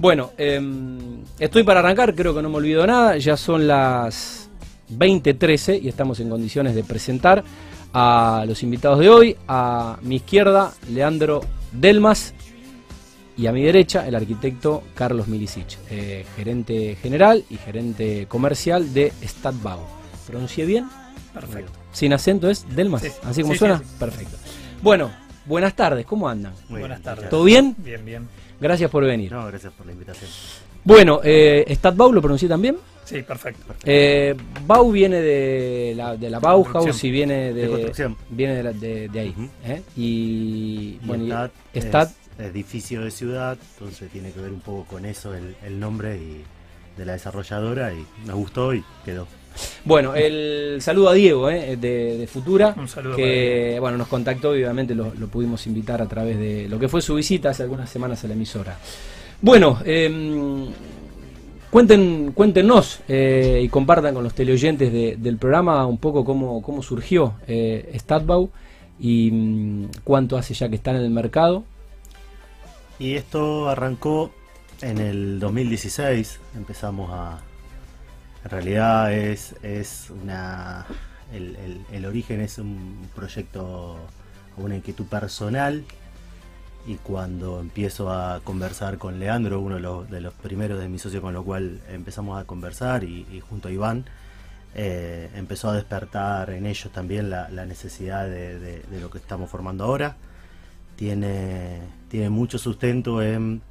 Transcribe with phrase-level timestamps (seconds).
[0.00, 3.18] Bueno, em, estoy para arrancar, creo que no me olvido nada.
[3.18, 4.48] Ya son las
[4.88, 7.44] 20.13 y estamos en condiciones de presentar
[7.92, 9.36] a los invitados de hoy.
[9.46, 11.42] A mi izquierda, Leandro
[11.72, 12.32] Delmas.
[13.36, 19.12] Y a mi derecha, el arquitecto Carlos Milicic, eh, gerente general y gerente comercial de
[19.22, 19.80] Stadbau.
[20.26, 20.86] ¿Pronuncié bien?
[21.34, 21.72] Perfecto.
[21.92, 23.08] Sin acento es Delmas, Sí.
[23.22, 23.78] así como Sí, suena.
[23.78, 23.84] sí.
[23.98, 24.36] Perfecto.
[24.82, 25.10] Bueno,
[25.46, 26.52] buenas tardes, ¿cómo andan?
[26.70, 27.30] Muy Buenas bien, tardes.
[27.30, 27.74] ¿Todo bien?
[27.78, 28.28] Bien, bien.
[28.60, 29.32] Gracias por venir.
[29.32, 30.30] No, gracias por la invitación.
[30.84, 32.76] Bueno, eh, Stadbau lo pronuncié también.
[33.04, 33.74] Sí, perfecto.
[33.84, 34.36] Eh,
[34.66, 38.16] Bau viene de la, de la Bauhaus y viene de, De construcción.
[38.30, 39.34] viene de, la- de- de ahí.
[39.64, 39.82] ¿eh?
[39.96, 44.60] Y, Y bueno, y Stad Stad- es edificio de ciudad, entonces tiene que ver un
[44.60, 46.44] poco con eso el, el nombre y
[46.96, 49.26] de la desarrolladora y nos gustó y quedó.
[49.84, 54.56] Bueno, el saludo a Diego eh, de, de Futura, Un saludo que bueno nos contactó
[54.56, 57.62] y obviamente lo, lo pudimos invitar a través de lo que fue su visita hace
[57.62, 58.78] algunas semanas a la emisora.
[59.42, 60.66] Bueno, em,
[61.70, 66.82] cuenten, cuéntenos eh, y compartan con los teleoyentes de- del programa un poco cómo, cómo
[66.82, 68.50] surgió eh, Stadbau
[68.98, 71.64] y mm, cuánto hace ya que están en el mercado.
[72.98, 74.30] Y esto arrancó
[74.82, 77.38] en el 2016, empezamos a...
[78.44, 80.86] En realidad es, es una...
[81.32, 81.56] El,
[81.92, 83.96] el- origen es un proyecto,
[84.56, 85.84] una inquietud personal
[86.86, 91.02] y cuando empiezo a conversar con Leandro, uno de los, de los primeros de mis
[91.02, 94.06] socios con lo cual empezamos a conversar y, junto a Iván,
[94.74, 99.18] eh, empezó a despertar en ellos también la, la necesidad de, de- de lo que
[99.18, 100.16] estamos formando ahora.
[100.96, 103.62] Tiene, tiene mucho sustento en,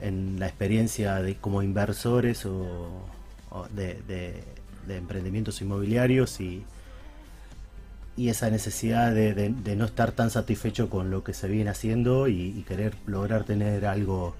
[0.00, 2.90] en la experiencia de como inversores o
[3.74, 4.44] de,
[4.88, 6.64] emprendimientos inmobiliarios y,
[8.16, 12.64] y esa necesidad de, no estar tan satisfecho con lo que se viene haciendo y,
[12.66, 14.34] querer lograr tener algo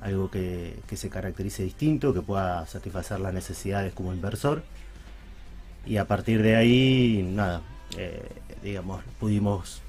[0.00, 4.64] algo que, que se caracterice distinto, que pueda satisfacer las necesidades como inversor.
[5.86, 7.62] Y a partir de ahí, nada,
[7.96, 8.28] eh,
[8.62, 9.80] digamos, pudimos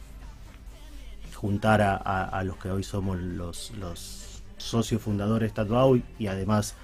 [1.34, 6.76] juntar a, los que hoy somos los, los socios fundadores de Stadbau y además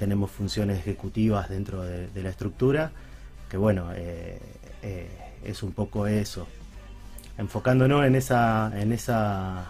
[0.00, 2.90] tenemos funciones ejecutivas dentro de, de la estructura,
[3.50, 4.40] que bueno, eh,
[4.82, 5.08] eh,
[5.44, 6.46] es un poco eso,
[7.36, 9.66] enfocándonos en esa, en esa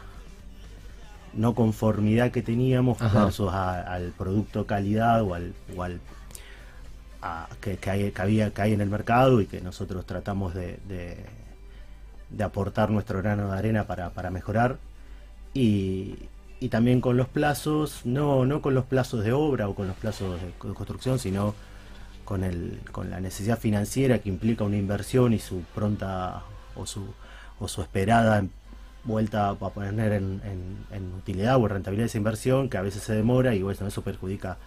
[1.35, 3.25] no conformidad que teníamos Ajá.
[3.25, 6.01] versus a- al producto calidad o al, o al-
[7.23, 10.55] a- que, que hay, que había, que hay en el mercado y que nosotros tratamos
[10.55, 11.25] de, de-
[12.31, 14.79] de aportar nuestro grano de arena para, para mejorar.
[15.55, 16.15] Y,
[16.61, 19.97] y también con los plazos, no, no con los plazos de obra o con los
[19.97, 21.55] plazos de, construcción, sino
[22.25, 26.43] con, el, con la necesidad financiera que implica una inversión y su pronta
[26.77, 27.15] o su,
[27.59, 28.45] o su esperada
[29.05, 32.83] vuelta a poner en, en- en utilidad o en rentabilidad de esa inversión, que a
[32.83, 34.59] veces se demora y bueno, eso perjudica.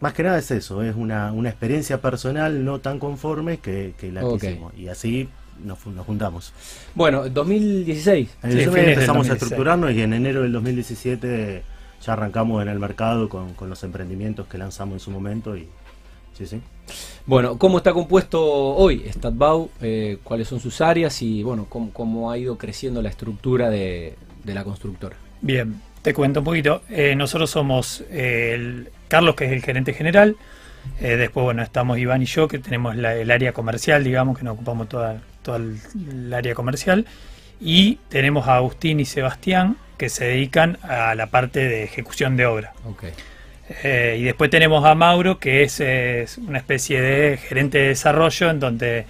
[0.00, 4.10] Más que nada es eso, es una, una experiencia personal no tan conforme que, que
[4.10, 4.40] la Ok.
[4.40, 4.74] que hicimos.
[4.74, 5.28] Y así
[5.64, 6.52] nos, nos juntamos.
[6.94, 8.28] Bueno, 2016.
[8.42, 9.42] En Sí, el 2016 del empezamos a 2016.
[9.42, 11.62] estructurarnos y en enero del 2017
[12.04, 15.68] ya arrancamos en el mercado con, con los emprendimientos que lanzamos en su momento y
[16.36, 16.60] sí, sí.
[17.26, 19.70] Bueno, ¿cómo está compuesto hoy Stadbau?
[19.80, 21.20] Eh, ¿Cuáles son sus áreas?
[21.22, 25.16] Y bueno, ¿cómo, cómo ha ido creciendo la estructura de, de la constructora?
[25.42, 26.82] Bien, te cuento un poquito.
[26.88, 30.36] Eh, nosotros somos eh, el Carlos, que es el gerente general.
[31.00, 34.44] Eh, después, bueno, estamos Iván y yo, que tenemos la- el área comercial, digamos, que
[34.44, 35.78] nos ocupamos toda, toda el,
[36.10, 37.06] el área comercial.
[37.60, 42.46] Y tenemos a Agustín y Sebastián, que se dedican a la parte de ejecución de
[42.46, 42.72] obra.
[43.82, 48.50] Eh, y después tenemos a Mauro, que es, es una especie de gerente de desarrollo,
[48.50, 49.06] en donde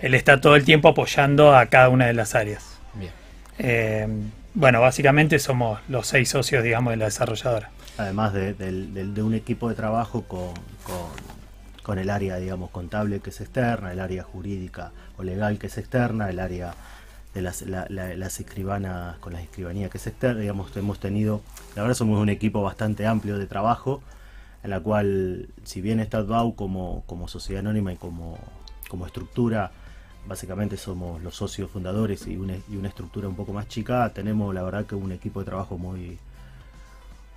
[0.00, 2.78] él está todo el tiempo apoyando a cada una de las áreas.
[2.94, 3.12] Bien.
[3.58, 4.08] Eh,
[4.54, 7.70] bueno, básicamente somos los seis socios, digamos, de la desarrolladora.
[7.98, 10.54] Además de, de un equipo de trabajo con,
[11.82, 15.76] con, el área, digamos, contable que es externa, el área jurídica o legal que es
[15.76, 16.72] externa, el área
[17.34, 21.42] de las, la- la- las escribanas con las escribanías que es externa, digamos, hemos tenido,
[21.74, 24.02] la verdad somos un equipo bastante amplio de trabajo,
[24.62, 28.38] en la cual, si bien Stadbau como, como sociedad anónima y como,
[28.88, 29.72] como estructura,
[30.28, 34.54] básicamente somos los socios fundadores y una, y una estructura un poco más chica, tenemos
[34.54, 36.18] la verdad que un equipo de trabajo muy,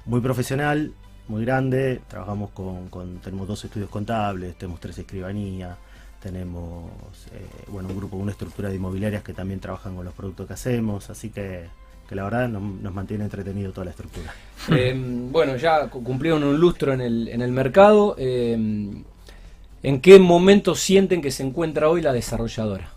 [0.06, 0.92] muy profesional,
[1.28, 2.02] muy grande.
[2.08, 5.78] Trabajamos con, con- tenemos dos estudios contables, tenemos tres escribanías,
[6.22, 6.86] tenemos
[7.34, 10.54] eh, bueno un grupo, una estructura de inmobiliarias que también trabajan con los productos que
[10.54, 11.66] hacemos, así que,
[12.08, 14.34] que la verdad nos, nos mantiene entretenido toda la estructura.
[14.72, 14.94] Eh,
[15.32, 18.16] bueno, ya cu- cumplieron un lustro en el, en el mercado.
[18.18, 18.94] eh,
[19.86, 22.90] ¿En qué momento sienten que se encuentra hoy la desarrolladora?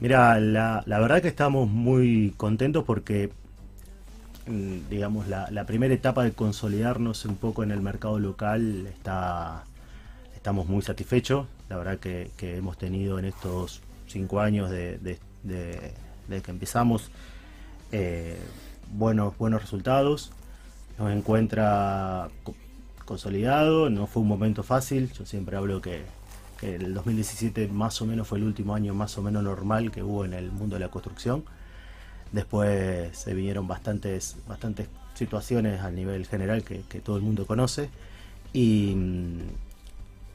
[0.00, 3.30] Mira, la, la verdad que estamos muy contentos porque
[4.46, 9.64] digamos, la, primera etapa de consolidarnos un poco en el mercado local está,
[10.34, 11.46] estamos muy satisfechos.
[11.68, 17.10] La verdad que, hemos tenido en estos cinco años de, que empezamos
[17.92, 18.38] eh,
[18.92, 20.32] buenos, buenos resultados.
[20.98, 22.28] Nos encuentra
[23.04, 25.10] consolidado, no fue un momento fácil.
[25.12, 26.02] Yo siempre hablo que
[26.60, 30.24] el 2017 más o menos fue el último año más o menos normal que hubo
[30.24, 31.44] en el mundo de la construcción
[32.34, 37.90] Después se vinieron bastantes, bastantes situaciones a nivel general que, todo el mundo conoce.
[38.52, 38.96] Y,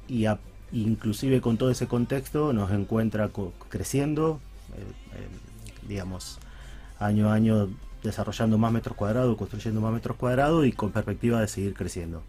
[0.08, 0.26] y
[0.72, 3.30] inclusive con todo ese contexto nos encuentra
[3.68, 4.40] creciendo,
[4.78, 4.82] eh,
[5.18, 6.40] eh, digamos,
[7.00, 7.68] año a año
[8.02, 12.24] desarrollando más metros cuadrados, construyendo más metros cuadrados y con perspectiva de seguir creciendo.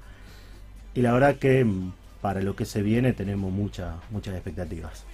[0.94, 5.04] Y la verdad que mm, para lo que se viene tenemos muchas muchas expectativas.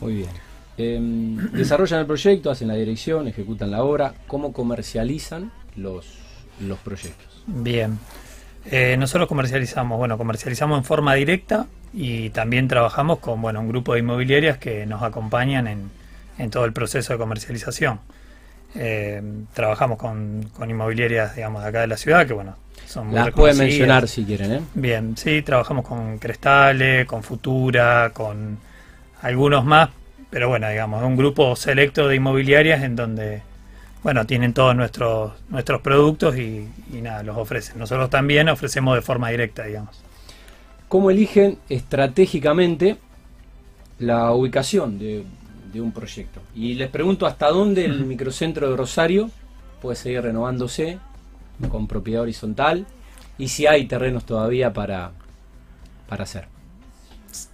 [0.00, 0.51] Muy bien.
[0.78, 4.14] Em, desarrollan el proyecto, hacen la dirección, ejecutan la obra.
[4.26, 6.18] ¿Cómo comercializan los,
[6.60, 7.42] los proyectos?
[7.46, 7.98] Bien.
[8.70, 13.94] Eh, nosotros comercializamos, bueno, comercializamos en forma directa y también trabajamos con, bueno, un grupo
[13.94, 15.90] de inmobiliarias que nos acompañan en,
[16.38, 18.00] en todo el proceso de comercialización.
[18.74, 19.20] Eh,
[19.52, 23.30] trabajamos con, con, inmobiliarias, digamos, de acá de la ciudad, que bueno, son muy Las
[23.32, 24.60] pueden mencionar si quieren, ¿eh?
[24.74, 28.58] Bien, sí, trabajamos con Crestale, con Futura, con
[29.20, 29.90] algunos más,
[30.32, 33.42] pero bueno, digamos, un grupo selecto de inmobiliarias en donde,
[34.02, 37.78] bueno, tienen todos nuestros, nuestros productos y, nada, los ofrecen.
[37.78, 40.02] Nosotros también ofrecemos de forma directa, digamos.
[40.88, 42.96] ¿Cómo eligen estratégicamente
[43.98, 45.26] la ubicación de,
[45.74, 46.40] un proyecto?
[46.54, 49.30] Y les pregunto hasta dónde el microcentro de Rosario
[49.82, 50.98] puede seguir renovándose
[51.68, 52.86] con propiedad horizontal
[53.36, 55.10] y si hay terrenos todavía para,
[56.08, 56.46] para hacer.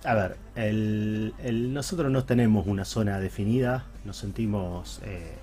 [0.04, 5.34] A ver, nosotros no tenemos una zona definida, nos sentimos, eh,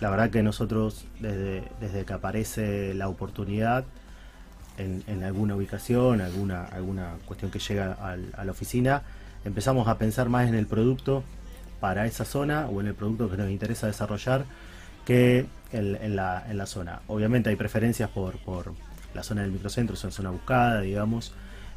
[0.00, 3.84] la verdad que nosotros desde, desde que aparece la oportunidad
[4.78, 9.02] en, alguna ubicación, alguna, alguna cuestión que llega a la oficina,
[9.44, 11.22] empezamos a pensar más en el producto
[11.80, 14.44] para esa zona o en el producto que nos interesa desarrollar
[15.04, 17.00] que en, la, en la, zona.
[17.08, 18.72] Obviamente hay preferencias por, por
[19.14, 21.32] la zona del microcentro, es una zona buscada, digamos.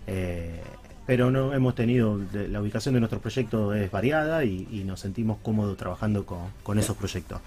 [0.08, 0.62] Eh,
[1.06, 5.78] pero no hemos tenido, la ubicación de nuestros proyectos es variada y, nos sentimos cómodos
[5.78, 7.42] trabajando con, esos proyectos.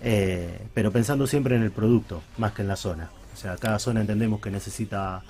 [0.00, 3.10] Eh, pero pensando siempre en el producto, más que en la zona.
[3.32, 5.22] O sea, cada zona entendemos que necesita,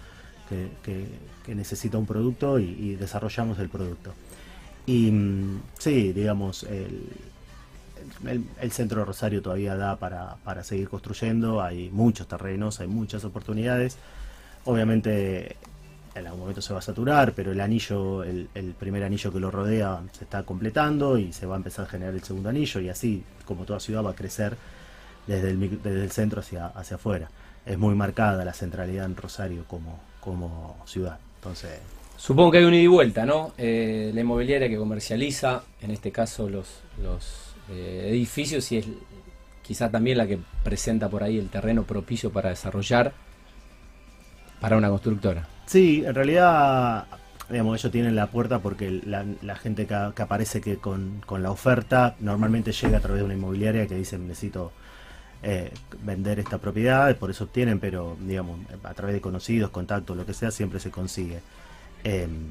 [0.48, 4.12] que, necesita un producto y, desarrollamos el producto.
[4.84, 7.08] Y mm, sí, digamos, el,
[8.60, 13.24] el, centro de Rosario todavía da para, para seguir construyendo, hay muchos terrenos, hay muchas
[13.24, 13.96] oportunidades.
[14.64, 15.56] Obviamente
[16.14, 18.48] en algún momento se va a saturar, pero el anillo, el,
[18.78, 22.14] primer anillo que lo rodea se está completando y se va a empezar a generar
[22.14, 24.56] el segundo anillo y así, como toda ciudad, va a crecer
[25.26, 27.30] desde el, centro hacia, hacia afuera.
[27.64, 31.18] Es muy marcada la centralidad en Rosario como, como ciudad.
[31.36, 31.78] Entonces,
[32.22, 33.52] Supongo que hay un ida y vuelta, ¿no?
[33.58, 36.68] Eh, la inmobiliaria que comercializa, en este caso los,
[37.02, 38.86] los eh, edificios, y es
[39.60, 43.12] quizá también la que presenta por ahí el terreno propicio para desarrollar
[44.60, 45.48] para una constructora.
[45.72, 47.06] Sí, en realidad,
[47.48, 52.72] digamos, ellos tienen la puerta porque la, gente que, aparece que con, la oferta normalmente
[52.72, 54.70] llega a través de una inmobiliaria que dice necesito
[55.42, 55.72] eh,
[56.02, 60.34] vender esta propiedad, por eso obtienen, pero digamos, a través de conocidos, contactos, lo que
[60.34, 61.40] sea, siempre se consigue
[62.04, 62.48] em,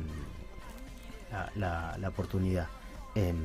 [1.57, 2.69] la, oportunidad.
[3.13, 3.35] Em,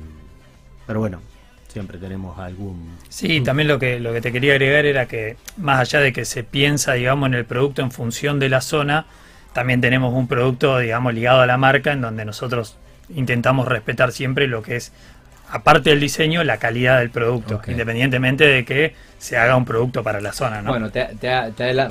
[0.87, 1.21] pero bueno,
[1.67, 2.97] siempre tenemos algún...
[3.09, 6.25] Sí, también lo que, lo que te quería agregar era que más allá de que
[6.25, 9.05] se piensa, digamos, en el producto en función de la zona,
[9.53, 12.77] también tenemos un producto, digamos, ligado a la marca en donde nosotros
[13.15, 14.91] intentamos respetar siempre lo que es,
[15.49, 20.21] aparte del diseño, la calidad del producto, independientemente de que se haga un producto para
[20.21, 20.61] la zona.
[20.61, 20.71] ¿no?
[20.71, 20.91] Bueno,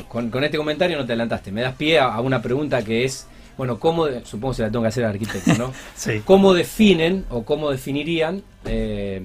[0.09, 3.79] con, este comentario no te adelantaste, me das pie a, una pregunta que es, bueno,
[3.79, 5.73] ¿cómo, supongo que se la tengo que hacer al arquitecto, ¿no?
[5.95, 6.23] sí.
[6.25, 9.23] ¿Cómo definen o cómo definirían eh,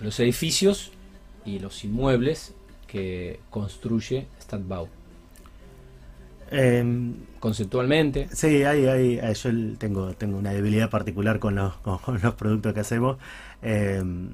[0.00, 0.92] los edificios
[1.44, 2.54] y los inmuebles
[2.86, 4.88] que construye Stadtbau?
[6.50, 8.28] Eh, Conceptualmente.
[8.32, 12.80] Sí, hay, hay, yo tengo, tengo una debilidad particular con los, con, los productos que
[12.80, 13.18] hacemos.
[13.62, 14.30] Em,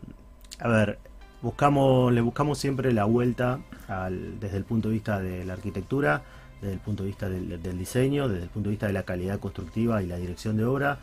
[0.59, 0.99] a ver,
[1.43, 6.23] buscamos, le buscamos siempre la vuelta al, desde el punto de vista de la arquitectura,
[6.63, 9.39] desde el punto de vista del, diseño, desde el punto de vista de la calidad
[9.41, 10.99] constructiva y la dirección de obra,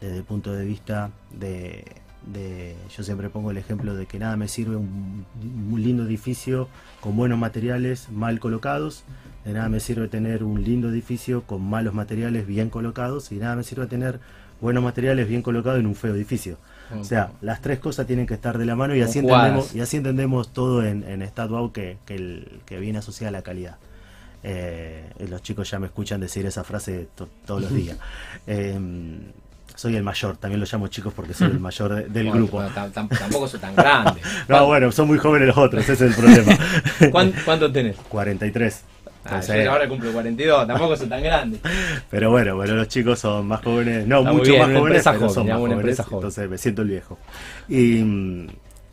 [0.00, 1.84] desde el punto de vista de,
[2.32, 5.24] de, yo siempre pongo el ejemplo de que nada me sirve un,
[5.76, 6.68] lindo edificio
[7.00, 9.04] con buenos materiales mal colocados,
[9.44, 13.56] de nada me sirve tener un lindo edificio con malos materiales bien colocados y nada
[13.56, 14.20] me sirve tener
[14.60, 16.58] buenos materiales bien colocados en un feo edificio.
[16.98, 19.80] O sea, las tres cosas tienen que estar de la mano y así entendemos, y
[19.80, 23.76] así entendemos todo en, en Statwow que, que, el- que viene asociada a la calidad.
[24.42, 27.96] Eh, los chicos ya me escuchan decir esa frase to- todos los días.
[28.46, 28.78] Eh,
[29.80, 32.62] soy el mayor, también lo llamo chicos porque soy el mayor de- del Bueno, grupo.
[32.92, 34.20] tampoco soy tan grande.
[34.48, 36.58] No, bueno, son muy jóvenes los otros, ese es el problema.
[37.10, 37.96] ¿Cuán- ¿Cuánto tenés?
[38.08, 38.84] 43.
[39.24, 41.60] Ah, yo ahora cumplo 42, tampoco soy tan grande.
[42.10, 45.18] Pero bueno, bueno, los chicos son más jóvenes, no, Está mucho bien, más jóvenes, pero
[45.18, 46.14] joven, son más jóvenes, joven.
[46.14, 47.18] entonces me siento el viejo.
[47.68, 48.02] Y,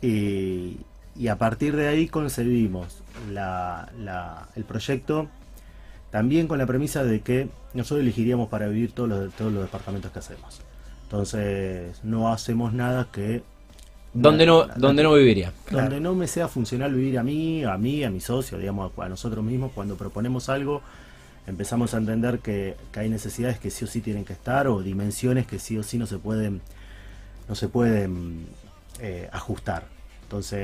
[0.02, 0.76] y,
[1.16, 5.28] y a partir de ahí concebimos la, la- el proyecto
[6.10, 10.10] también con la premisa de que nosotros elegiríamos para vivir todos los, todos los departamentos
[10.12, 10.60] que hacemos.
[11.08, 13.42] Entonces no hacemos nada que...
[14.12, 14.66] ¿Dónde no,
[15.02, 15.52] no viviría?
[15.70, 19.08] donde no me sea funcional vivir a mí, a mí, a mi socio, digamos, a
[19.08, 20.82] nosotros mismos, cuando proponemos algo,
[21.46, 24.82] empezamos a entender que, que hay necesidades que sí o sí tienen que estar, o
[24.82, 26.60] dimensiones que sí o sí no se pueden,
[27.48, 28.46] no se pueden
[29.00, 29.84] eh, ajustar.
[30.24, 30.58] Entonces,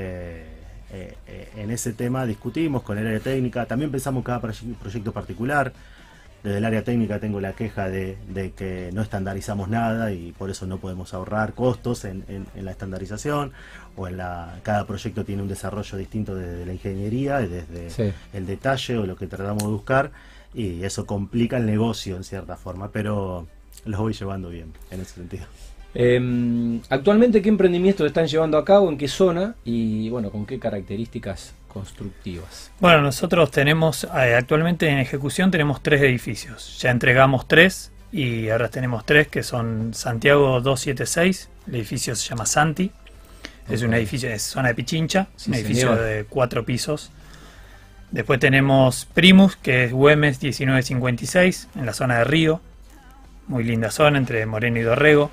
[0.91, 5.11] eh, eh, en ese tema discutimos con el área técnica, también pensamos cada proye- proyecto
[5.11, 5.73] particular.
[6.45, 10.49] Desde el área técnica tengo la queja de, de que no estandarizamos nada y por
[10.51, 13.51] eso no podemos ahorrar costos en, en- en la estandarización
[13.97, 18.13] o en la cada proyecto tiene un desarrollo distinto desde la ingeniería y desde Sí.
[18.33, 20.11] el detalle o lo que tratamos de buscar
[20.53, 23.47] y eso complica el negocio en cierta forma, pero
[23.85, 25.45] los voy llevando bien en ese sentido.
[25.95, 28.89] Eh, actualmente, ¿qué emprendimientos están llevando a cabo?
[28.89, 29.55] ¿En qué zona?
[29.63, 32.71] Y bueno, ¿con qué características constructivas?
[32.79, 36.79] Bueno, nosotros tenemos, eh, actualmente en ejecución tenemos tres edificios.
[36.81, 42.45] Ya entregamos tres y ahora tenemos tres que son Santiago 276, el edificio se llama
[42.45, 42.91] Santi,
[43.69, 45.99] es un edificio, es zona de Pichincha, Sí, un edificio señor.
[46.03, 47.11] de cuatro pisos.
[48.11, 52.61] Después tenemos Primus, que es Güemes 1956, en la zona de Río,
[53.47, 55.31] muy linda zona entre Moreno y Dorrego.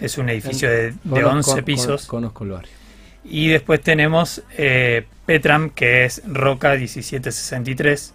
[0.00, 2.06] Es un edificio de, de Conozco- 11 con- pisos.
[2.06, 2.72] conozco el barrio.
[3.24, 8.14] Y después tenemos eh, Petram, que es Roca 1763,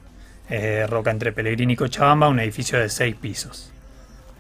[0.50, 3.72] eh, Roca entre Pellegrini y Cochabamba, un edificio de 6 pisos.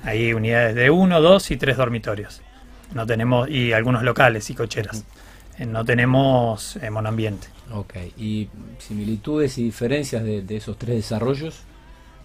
[0.03, 2.41] Hay unidades de 1, 2 y 3 dormitorios.
[2.93, 5.03] No tenemos, y algunos locales y cocheras.
[5.57, 7.47] Eh, no tenemos eh, monoambiente.
[7.71, 7.95] Ok.
[8.17, 8.49] ¿Y
[8.79, 11.61] similitudes y diferencias de, de esos tres desarrollos?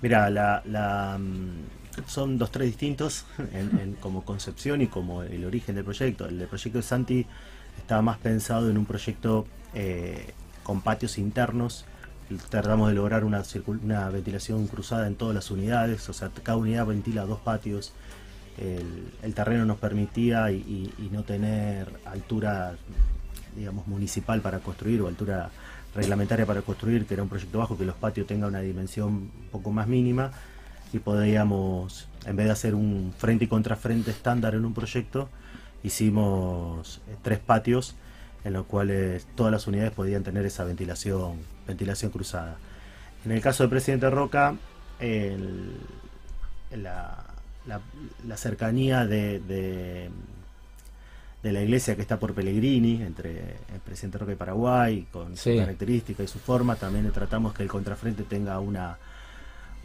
[0.03, 5.45] Mira, la, la, mm, son dos tres distintos en, en- como concepción y como el
[5.45, 6.27] origen del proyecto.
[6.27, 7.27] El del proyecto de Santi
[7.79, 11.85] estaba más pensado en un proyecto eh, con patios internos.
[12.49, 13.43] Tratamos de lograr una,
[14.11, 17.93] ventilación cruzada en todas las unidades, o sea, cada unidad ventila dos patios.
[18.57, 22.77] El, terreno nos permitía y no tener altura,
[23.57, 25.51] digamos, municipal para construir o altura
[25.95, 29.49] reglamentaria para construir, que era un proyecto bajo, que los patios tengan una dimensión un
[29.51, 30.33] poco más mínima
[30.93, 35.29] y podíamos, en vez de hacer un frente y contrafrente estándar en un proyecto,
[35.85, 37.95] hicimos eh, tres patios
[38.45, 42.57] en los cuales todas las unidades podían tener esa ventilación, ventilación cruzada.
[43.25, 44.57] En el caso del presidente Roca,
[44.99, 45.77] el-
[46.77, 47.25] la,
[47.67, 47.81] la-
[48.27, 50.11] la cercanía de, de-
[51.43, 55.53] de la iglesia que está por Pellegrini, entre el presidente Roca y Paraguay, con Sí.
[55.53, 58.97] su característica y su forma, también tratamos que el contrafrente tenga una,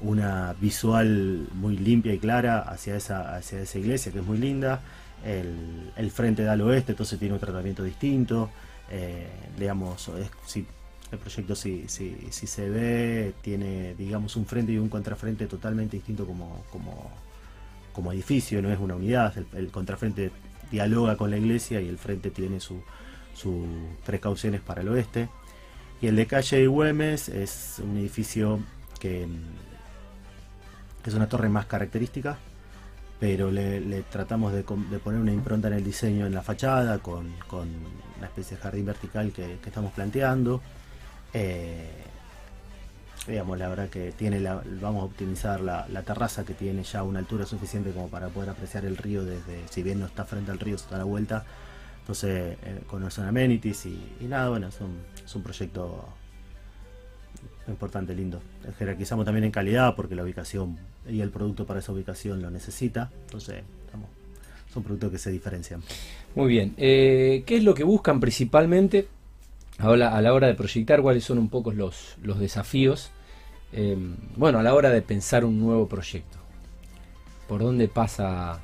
[0.01, 4.81] una visual muy limpia y clara hacia esa, hacia esa iglesia, que es muy linda.
[5.25, 8.49] El, frente da al oeste, entonces tiene un tratamiento distinto.
[8.89, 10.09] Eh, digamos,
[10.45, 10.65] si
[11.11, 16.25] el proyecto si, si, se ve, tiene digamos un frente y un contrafrente totalmente distinto
[16.25, 17.11] como, como,
[17.93, 19.33] como edificio, no es una unidad.
[19.53, 20.31] El, contrafrente
[20.71, 22.83] dialoga con la iglesia y el frente tiene su-
[23.33, 23.65] sus
[24.05, 25.29] precauciones para el oeste.
[26.01, 28.59] Y el de calle Güemes es un edificio
[28.99, 32.37] que mm, es una torre más característica,
[33.19, 37.67] pero le, tratamos de, poner una impronta en el diseño en la fachada, con, con
[38.17, 40.61] una especie de jardín vertical que, estamos planteando.
[41.33, 41.89] Eh,
[43.27, 47.19] digamos, la verdad que tiene la, vamos a optimizar la, terraza que tiene ya una
[47.19, 50.59] altura suficiente como para poder apreciar el río desde, si bien no está frente al
[50.59, 51.43] río, está a la vuelta.
[51.99, 56.07] Entonces, eh, con son amenities y, y nada, bueno, es un, es un proyecto
[57.71, 58.41] importante, lindo.
[58.77, 60.77] Jerarquizamos también en calidad porque la ubicación
[61.09, 63.09] y el producto para esa ubicación lo necesita.
[63.25, 64.09] Entonces, estamos-
[64.73, 65.81] son productos que se diferencian.
[66.35, 66.73] Muy bien.
[66.77, 69.07] Eh, ¿Qué es lo que buscan principalmente
[69.79, 71.01] a la, a la hora de proyectar?
[71.01, 73.11] ¿Cuáles son un poco los, los desafíos?
[73.73, 73.97] Eh,
[74.35, 76.37] bueno, a la hora de pensar un nuevo proyecto.
[77.47, 78.59] ¿Por dónde pasa?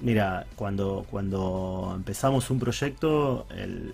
[0.00, 3.92] Mira, cuando, cuando empezamos un proyecto, el-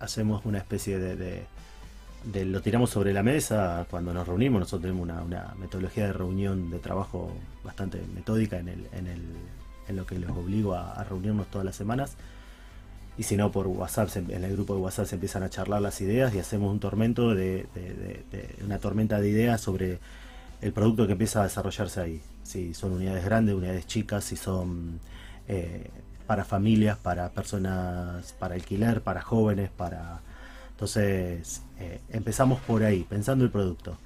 [0.00, 1.44] hacemos una especie de, de-
[2.24, 4.60] de- Lo tiramos sobre la mesa cuando nos reunimos.
[4.60, 7.32] Nosotros tenemos una, una metodología de reunión de trabajo
[7.64, 9.22] bastante metódica en el, en el,
[9.88, 12.16] en lo que los obligo a, reunirnos todas las semanas.
[13.18, 16.00] Y si no, por WhatsApp, en el grupo de WhatsApp se empiezan a charlar las
[16.02, 17.66] ideas y hacemos un tormento de,
[18.64, 19.98] una tormenta de ideas sobre
[20.60, 22.20] el producto que empieza a desarrollarse ahí.
[22.42, 25.00] Si son unidades grandes, unidades chicas, si son
[25.48, 25.88] eh,
[26.26, 30.20] para familias, para personas, para alquiler, para jóvenes, para...
[30.76, 33.96] Entonces eh, empezamos por ahí, pensando el producto.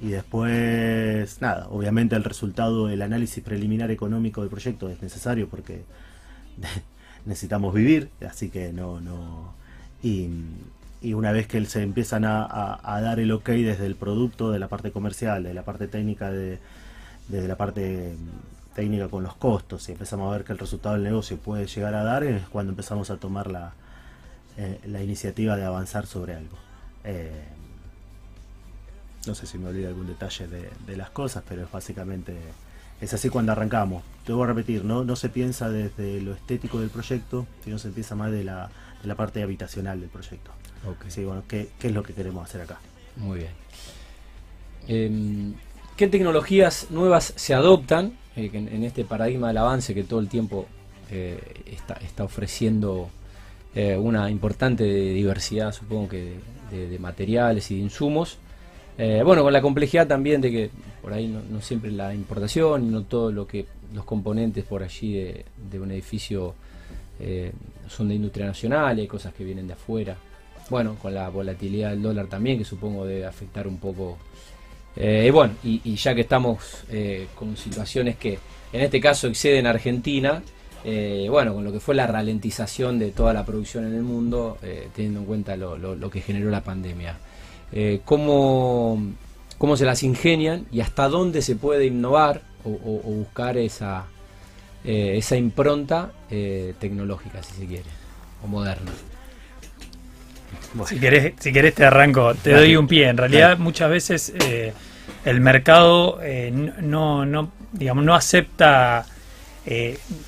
[0.00, 5.84] Y después, nada, obviamente el resultado, el análisis preliminar económico del proyecto es necesario porque
[7.24, 9.54] necesitamos vivir, así que no, no.
[10.02, 10.28] Y,
[11.14, 14.90] una vez que se empiezan a, dar el ok desde el producto, de la parte
[14.92, 16.58] comercial, de la parte técnica, de,
[17.28, 18.16] desde la parte
[18.74, 21.94] técnica con los costos, y empezamos a ver que el resultado del negocio puede llegar
[21.94, 23.72] a dar, es cuando empezamos a tomar la,
[24.60, 26.56] eh, la iniciativa de avanzar sobre algo.
[27.04, 27.44] Eh,
[29.24, 32.36] no sé si me olvido algún detalle de, las cosas, pero es básicamente,
[33.00, 34.02] es así cuando arrancamos.
[34.26, 37.86] Te voy a repetir, no, no se piensa desde lo estético del proyecto, sino se
[37.86, 38.68] empieza más de la,
[39.00, 40.50] de la parte habitacional del proyecto.
[40.84, 41.08] Okay.
[41.08, 42.80] Sí, bueno, ¿qué, es lo que queremos hacer acá?
[43.14, 43.52] Muy bien.
[44.88, 45.54] Em,
[45.96, 50.66] ¿Qué tecnologías nuevas se adoptan eh, en, este paradigma del avance que todo el tiempo
[51.10, 53.08] eh, está, está, ofreciendo
[53.74, 56.34] eh, una importante diversidad, supongo que,
[56.70, 58.38] de materiales y de insumos?
[58.98, 60.70] Eh, bueno, con la complejidad también de que
[61.00, 65.14] por ahí no, siempre la importación no todo lo que los componentes por allí
[65.70, 66.56] de, un edificio
[67.20, 67.52] eh,
[67.88, 70.16] son de industria nacional, hay cosas que vienen de afuera.
[70.68, 74.18] Bueno, con la volatilidad del dólar también, que supongo debe afectar un poco.
[74.96, 76.84] Eh, bueno, y, ya que estamos
[77.36, 78.38] con situaciones que
[78.72, 80.42] en este caso exceden a Argentina,
[80.84, 84.58] bueno, con lo que fue la ralentización de toda la producción en el mundo,
[84.94, 87.16] teniendo en cuenta lo que generó la pandemia
[87.72, 89.12] eh, cómo,
[89.58, 94.04] cómo, se las ingenian y hasta dónde se puede innovar o, buscar esa,
[94.84, 97.88] eh, esa impronta eh, tecnológica, si se quiere,
[98.42, 98.90] o moderna.
[100.86, 103.08] Si, querés, si querés te arranco, te doy un pie.
[103.08, 104.72] En realidad muchas veces eh,
[105.24, 106.20] el mercado
[106.82, 109.06] no, no, digamos, no acepta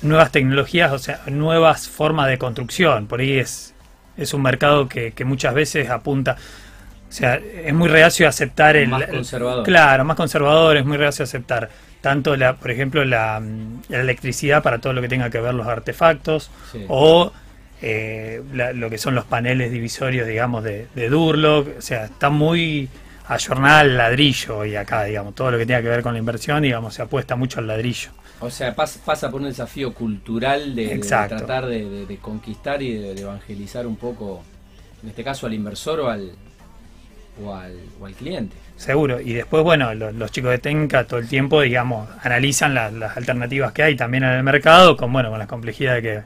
[0.01, 3.07] nuevas tecnologías, o sea, nuevas formas de construcción.
[3.07, 3.73] Por ahí es,
[4.17, 6.37] es un mercado que, que muchas veces apunta.
[7.09, 8.87] O sea, es muy reacio a aceptar el...
[8.87, 9.65] Más conservador.
[9.65, 13.41] claro, más conservador, es muy reacio a aceptar tanto, la, por ejemplo, la,
[13.89, 16.49] electricidad para todo lo que tenga que ver los artefactos
[16.87, 17.31] o
[17.81, 21.77] eh, lo que son los paneles divisorios, digamos, de, de Durlock.
[21.77, 22.89] O sea, está muy
[23.27, 26.61] ayornada al ladrillo y acá, digamos, todo lo que tenga que ver con la inversión,
[26.61, 28.11] digamos, se apuesta mucho al ladrillo.
[28.41, 33.95] O sea, pasa, por un desafío cultural de, tratar de, conquistar y de, evangelizar un
[33.95, 34.43] poco,
[35.03, 36.31] en este caso al inversor o al,
[37.43, 38.55] o al, cliente.
[38.77, 43.73] Seguro, y después, bueno, los, chicos de Tenca todo el tiempo, digamos, analizan las alternativas
[43.73, 46.21] que hay también en el mercado, con, bueno, con las complejidades que,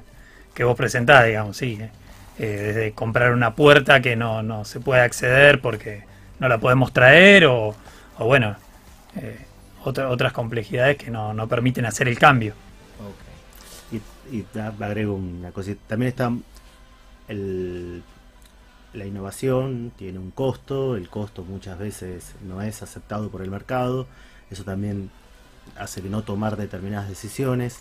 [0.53, 1.77] que vos presentás, digamos, sí.
[1.81, 1.89] Eh,
[2.37, 6.03] eh, desde comprar una puerta que no, no se puede acceder porque
[6.39, 7.73] no la podemos traer, o,
[8.17, 8.57] o bueno,
[9.15, 9.37] eh,
[9.85, 12.53] otras complejidades que no, no permiten hacer el cambio.
[13.91, 16.31] Y, y agrego una cosita, también está
[17.27, 18.03] el
[18.95, 24.07] la innovación tiene un costo, el costo muchas veces no es aceptado por el mercado,
[24.49, 25.09] eso también
[25.77, 27.79] hace que no tomar determinadas decisiones.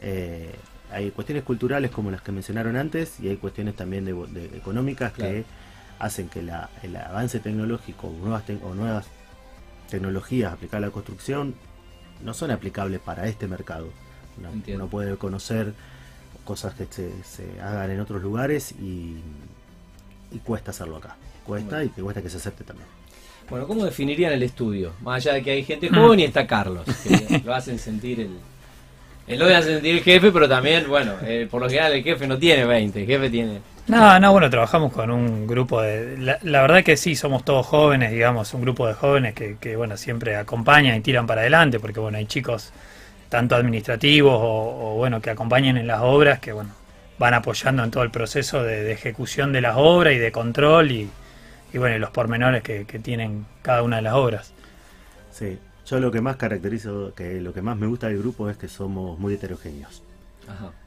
[0.00, 0.54] Eh,
[0.90, 5.44] hay cuestiones culturales como las que mencionaron antes y hay cuestiones también de, económicas que
[5.98, 9.06] hacen que el avance tecnológico o nuevas, o nuevas
[9.88, 11.54] tecnologías aplicadas a la construcción
[12.24, 13.88] no son aplicables para este mercado.
[14.68, 15.74] Uno, puede conocer
[16.44, 19.16] cosas que se hagan en otros lugares y
[20.30, 21.16] y cuesta hacerlo acá.
[21.44, 22.88] Cuesta y que cuesta que se acepte también.
[23.48, 24.92] Bueno, ¿cómo definirían el estudio?
[25.00, 28.30] Más allá de que hay gente joven y está Carlos, que lo hacen sentir el...
[29.28, 32.26] Él lo hace sentir el jefe, pero también, bueno, eh, por lo general el jefe
[32.26, 33.60] no tiene 20, el jefe tiene...
[33.86, 36.16] No, no, bueno, trabajamos con un grupo de...
[36.42, 39.96] La, verdad que sí, somos todos jóvenes, digamos, un grupo de jóvenes que, que, bueno,
[39.96, 42.72] siempre acompañan y tiran para adelante, porque, bueno, hay chicos
[43.28, 46.70] tanto administrativos o, o, bueno, que acompañan en las obras, que, bueno,
[47.18, 51.10] van apoyando en todo el proceso de, ejecución de las obras y de control y,
[51.74, 54.52] bueno, los pormenores que, tienen cada una de las obras.
[55.30, 58.58] Sí, yo lo que más caracterizo, que lo que más me gusta del grupo es
[58.58, 60.02] que somos muy heterogéneos.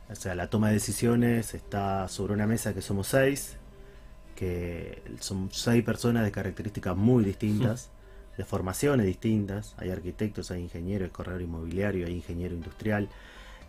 [0.10, 3.58] O sea, la toma de decisiones está sobre una mesa que somos seis,
[4.36, 7.90] que son seis personas de características muy distintas,
[8.38, 9.76] de formaciones distintas.
[9.78, 13.10] Hay arquitectos, hay ingenieros, hay corredor inmobiliario, hay ingeniero industrial,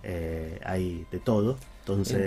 [0.02, 1.56] eh, hay de todo.
[1.80, 2.18] Entonces,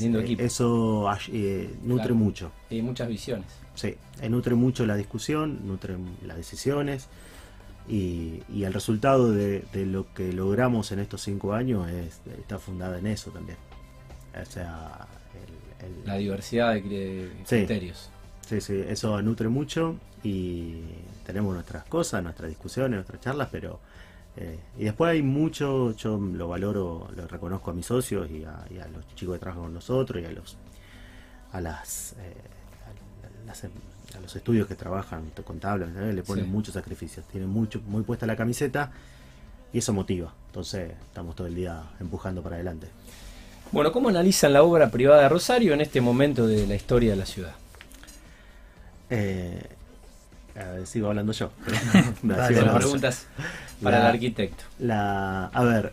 [0.00, 2.52] eh, eso eh, nutre mucho.
[2.70, 3.46] Y muchas visiones.
[3.74, 3.96] Sí,
[4.28, 7.08] nutre mucho la discusión, nutre las decisiones.
[7.88, 13.06] Y, el resultado de, lo que logramos en estos cinco años es, está fundada en
[13.06, 13.58] eso también.
[14.40, 15.08] O sea,
[16.04, 18.10] la diversidad de, criterios.
[18.46, 20.82] Sí, sí, eso nutre mucho y
[21.24, 23.80] tenemos nuestras cosas, nuestras discusiones, nuestras charlas, pero...
[24.36, 28.86] Eh, y después hay mucho, yo lo valoro, lo reconozco a mis socios y a,
[28.92, 30.56] los chicos que trabajan con nosotros y a los
[31.52, 37.80] a las, eh, a, los estudios que trabajan contables, le ponen muchos sacrificios, tienen mucho,
[37.86, 38.92] muy puesta la camiseta
[39.72, 40.32] y eso motiva.
[40.46, 42.88] Entonces estamos todo el día empujando para adelante.
[43.72, 47.16] Bueno, ¿cómo analizan la obra privada de Rosario en este momento de la historia de
[47.16, 47.54] la ciudad?
[49.10, 49.62] Eh,
[50.84, 51.50] sigo hablando yo.
[52.22, 53.26] preguntas
[53.82, 54.64] para el arquitecto.
[54.80, 55.92] La, a ver,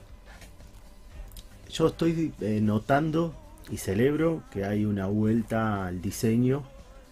[1.72, 3.36] yo estoy eh, notando
[3.70, 6.64] y celebro que hay una vuelta al diseño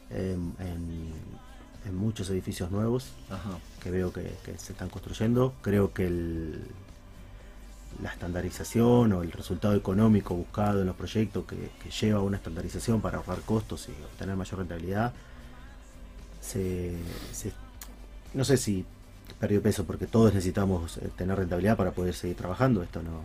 [0.09, 0.55] en,
[1.93, 3.11] muchos edificios nuevos
[3.81, 5.53] que veo que, se están construyendo.
[5.61, 6.63] Creo que el,
[8.01, 13.01] la estandarización o el resultado económico buscado en los proyectos que, lleva a una estandarización
[13.01, 15.13] para ahorrar costos y obtener mayor rentabilidad,
[18.33, 18.85] no sé si
[19.39, 23.23] perdió peso porque todos necesitamos eh, tener rentabilidad para poder seguir trabajando, esto no,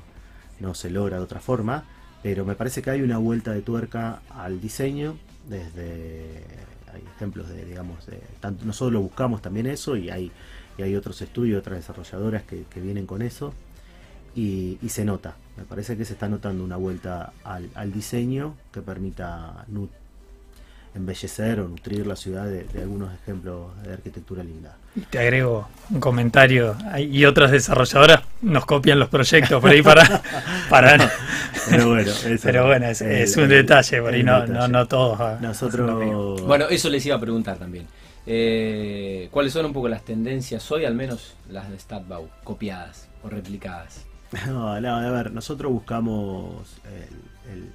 [0.61, 1.85] no se logra de otra forma,
[2.23, 5.17] pero me parece que hay una vuelta de tuerca al diseño
[5.49, 6.45] desde
[6.93, 10.33] hay ejemplos de digamos de, tanto nosotros lo buscamos también eso y hay
[10.79, 13.53] y hay otros estudios otras desarrolladoras que, vienen con eso
[14.35, 15.37] y, se nota.
[15.57, 19.67] Me parece que se está notando una vuelta al, al diseño que permita
[20.95, 24.77] embellecer o nutrir la ciudad de, algunos ejemplos de arquitectura linda.
[24.97, 30.23] Y te agrego un comentario, y otras desarrolladoras nos copian los proyectos por ahí para...
[30.71, 31.11] para
[31.69, 35.41] pero bueno, pero bueno es, un detalle, por ahí no, no, todos.
[35.41, 36.43] Nosotros...
[36.43, 37.87] Bueno, eso les iba a preguntar también.
[38.27, 43.29] Eh, ¿Cuáles son un poco las tendencias hoy, al menos las de Stadbau, copiadas o
[43.29, 44.07] replicadas?
[44.47, 46.77] No, no, a ver, nosotros buscamos
[47.53, 47.73] el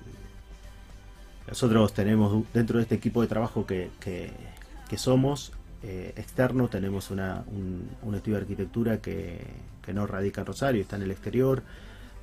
[1.48, 3.92] nosotros tenemos dentro de este equipo de trabajo que,
[4.98, 5.52] somos
[5.84, 9.40] eh, externo, tenemos una, un, estudio de arquitectura que,
[9.94, 11.62] no radica en Rosario, está en el exterior,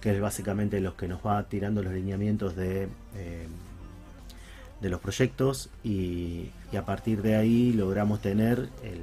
[0.01, 3.47] que es básicamente los que nos va tirando los lineamientos de, eh,
[4.81, 9.03] de los proyectos y, a partir de ahí logramos tener el,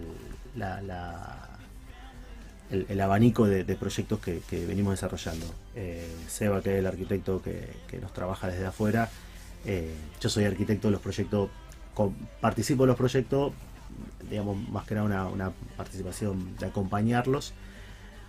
[2.90, 5.46] el, abanico de, proyectos que, venimos desarrollando.
[5.76, 9.10] Eh, Seba, que es el arquitecto que, que nos trabaja desde afuera,
[9.66, 11.50] eh, yo soy arquitecto de los proyectos,
[12.42, 13.54] participo de los proyectos,
[14.30, 17.54] digamos, más que nada una, participación de acompañarlos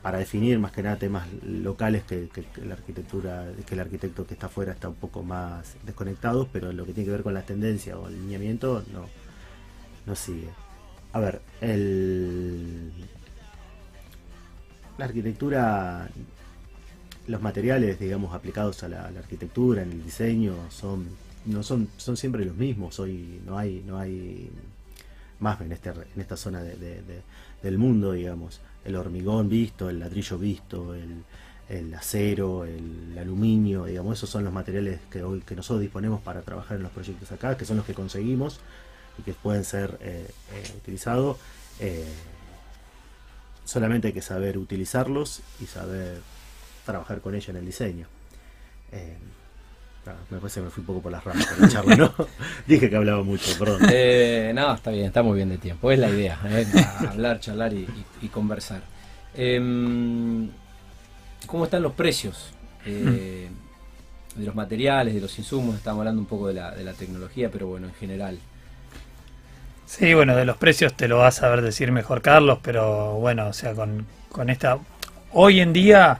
[0.02, 2.28] para definir más que nada temas locales que,
[2.64, 6.86] la arquitectura, que el arquitecto que está afuera está un poco más desconectado, pero lo
[6.86, 9.06] que tiene que ver con la tendencia o el lineamiento no,
[10.06, 10.48] no sigue.
[11.12, 12.92] A ver, el,
[14.96, 16.08] la arquitectura
[17.30, 21.08] los materiales, digamos, aplicados a la, arquitectura, en el diseño, son
[21.46, 22.98] no son, son siempre los mismos.
[23.00, 24.50] Hoy no hay, no hay
[25.38, 28.60] más en, este, en esta zona del mundo, digamos.
[28.84, 35.00] El hormigón visto, el ladrillo visto, el, acero, el, aluminio, digamos, esos son los materiales
[35.10, 37.94] que hoy que nosotros disponemos para trabajar en los proyectos acá, que son los que
[37.94, 38.60] conseguimos
[39.18, 41.38] y que pueden ser eh, eh, utilizados.
[41.78, 42.04] Eh,
[43.64, 46.20] solamente hay que saber utilizarlos y saber
[46.90, 48.06] trabajar con ella en el diseño.
[48.92, 49.16] Eh,
[50.30, 52.14] me parece que me fui un poco por las ramas con la charla, ¿no?
[52.66, 53.82] Dije que hablaba mucho, perdón.
[53.92, 55.90] Eh, no, está bien, está muy bien de tiempo.
[55.90, 56.66] Es la idea, ¿eh?
[57.08, 58.82] hablar, charlar y, conversar.
[59.34, 60.50] Em,
[61.46, 62.52] ¿Cómo están los precios
[62.84, 63.50] de
[64.36, 65.76] los materiales, de los insumos?
[65.76, 68.38] Estamos hablando un poco de la, de la tecnología, pero bueno, en general.
[69.86, 73.48] Sí, bueno, de los precios te lo vas a saber decir mejor Carlos, pero bueno,
[73.48, 74.78] o sea, con, con esta...
[75.32, 76.18] Hoy en día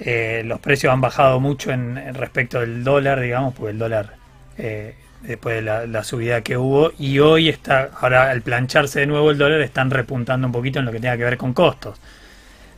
[0.00, 4.14] eh, los precios han bajado mucho en, respecto del dólar, digamos, porque el dólar,
[4.56, 9.30] eh, después de la, subida que hubo, y hoy está, ahora al plancharse de nuevo
[9.30, 12.00] el dólar, están repuntando un poquito en lo que tenga que ver con costos.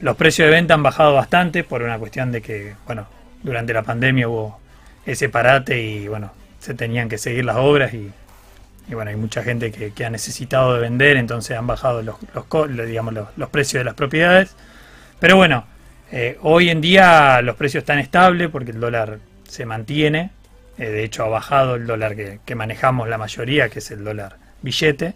[0.00, 3.06] Los precios de venta han bajado bastante por una cuestión de que, bueno,
[3.42, 4.58] durante la pandemia hubo
[5.04, 8.10] ese parate y, bueno, se tenían que seguir las obras y,
[8.88, 12.16] bueno, hay mucha gente que, ha necesitado de vender, entonces han bajado los,
[12.86, 14.56] digamos, los precios de las propiedades.
[15.20, 15.64] Pero bueno,
[16.12, 19.18] eh, hoy en día los precios están estables porque el dólar
[19.48, 20.30] se mantiene.
[20.78, 24.36] Eh, de hecho, ha bajado el dólar que, manejamos la mayoría, que es el dólar
[24.62, 25.14] billete.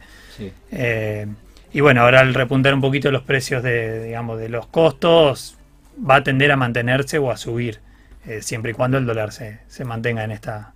[0.70, 1.26] Eh,
[1.72, 5.56] y bueno, ahora al repuntar un poquito los precios de, digamos, de los costos,
[5.98, 7.80] va a tender a mantenerse o a subir,
[8.40, 10.72] siempre y cuando el dólar se, se mantenga en esta,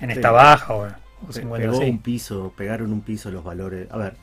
[0.00, 3.90] en esta baja o, o un piso, pegaron un piso los valores.
[3.90, 4.14] A ver,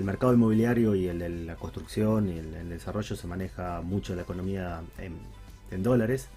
[0.00, 4.22] el mercado inmobiliario y el de la construcción y el, desarrollo se maneja mucho la
[4.22, 6.28] economía en, dólares.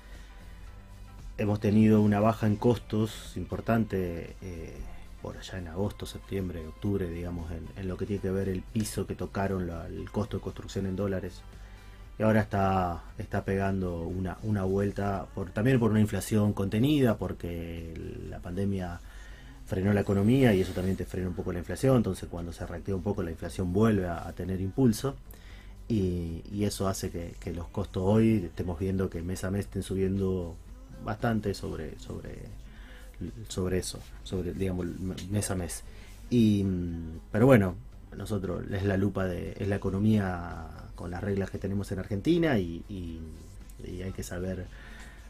[1.37, 4.77] Hemos tenido una baja en costos importante eh,
[5.21, 9.07] por allá en agosto, septiembre, octubre, digamos, en, lo que tiene que ver el piso
[9.07, 11.41] que tocaron, el costo de construcción en dólares.
[12.19, 17.93] Y ahora está, está pegando una, una vuelta, por, también por una inflación contenida, porque
[18.29, 18.99] la pandemia
[19.65, 22.65] frenó la economía y eso también te frena un poco la inflación, entonces cuando se
[22.65, 25.15] reactiva un poco la inflación vuelve a, tener impulso
[25.87, 29.83] y, y eso hace que, los costos hoy estemos viendo que mes a mes estén
[29.83, 30.55] subiendo
[31.03, 32.39] bastante sobre, sobre,
[33.47, 34.87] sobre eso, sobre digamos
[35.29, 35.83] mes a mes.
[36.29, 36.65] Y,
[37.31, 37.75] pero bueno,
[38.17, 42.57] nosotros es la lupa de, es la economía con las reglas que tenemos en Argentina
[42.57, 44.65] y- y hay que saber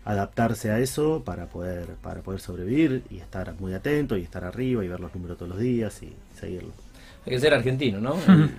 [0.06, 4.84] adaptarse a eso para poder, para poder sobrevivir y estar muy atento y estar arriba
[4.84, 6.72] y ver los números todos los días y seguirlo.
[7.26, 8.16] Hay que ser argentino, ¿no?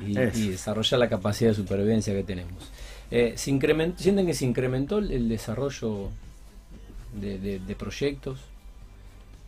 [0.07, 0.39] Y, Es.
[0.39, 2.71] y desarrollar la capacidad de supervivencia que tenemos.
[3.11, 3.51] Eh, ¿se
[3.97, 6.09] ¿Sienten que se incrementó el, el desarrollo
[7.21, 8.39] de, de- de proyectos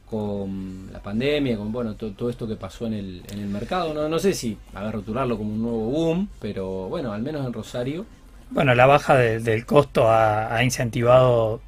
[0.09, 3.93] con la pandemia, con bueno to- todo esto que pasó en el, en el mercado?
[3.95, 7.45] No, no sé si a ver, rotularlo como un nuevo boom, pero bueno, al menos
[7.47, 8.05] en Rosario.
[8.51, 11.61] Bueno, la baja de- del costo ha, ha incentivado,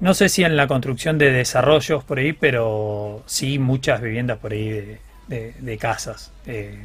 [0.00, 4.52] no sé si en la construcción de desarrollos por ahí, pero sí muchas viviendas por
[4.52, 6.32] ahí de, de- de casas.
[6.46, 6.82] eh,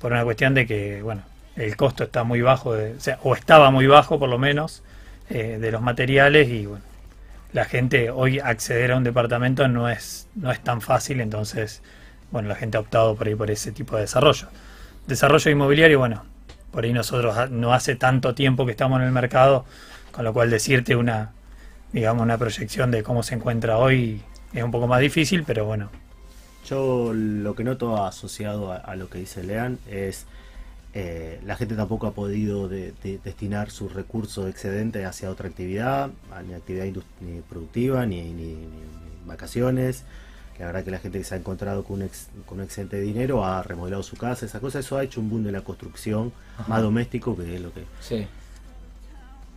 [0.00, 1.22] por una cuestión de que, bueno,
[1.56, 4.82] el costo está muy bajo, de- o, sea, o estaba muy bajo por lo menos,
[5.30, 6.84] eh, de los materiales y bueno,
[7.52, 11.82] la gente hoy acceder a un departamento no es, no es tan fácil, entonces,
[12.30, 14.48] bueno, la gente ha optado por ahí por ese tipo de desarrollo.
[15.06, 16.24] Desarrollo inmobiliario, bueno,
[16.72, 19.64] por ahí nosotros no hace tanto tiempo que estamos en el mercado,
[20.12, 21.32] con lo cual decirte una,
[21.92, 24.20] digamos, una proyección de cómo se encuentra hoy
[24.52, 25.90] es un poco más difícil, pero bueno,
[26.68, 30.26] Yo lo que noto asociado a, a lo que dice Lean es
[30.94, 36.10] eh, la gente tampoco ha podido de- de- destinar sus recursos excedentes hacia otra actividad,
[36.46, 36.84] ni actividad
[37.20, 40.02] ni productiva, ni, ni- ni- ni vacaciones.
[40.58, 42.96] La verdad que la gente que se ha encontrado con un, ex- con un excedente
[42.96, 45.60] de dinero ha remodelado su casa, esa cosa, eso ha hecho un boom de la
[45.60, 46.68] construcción Ajá.
[46.68, 48.26] más doméstico que es lo que Sí.